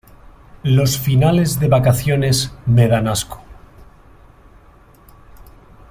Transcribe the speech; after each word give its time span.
Los 0.63 0.97
finales 0.97 1.59
de 1.59 1.67
vacaciones 1.67 2.51
me 2.65 2.87
dan 2.87 3.07
asco. 3.07 3.39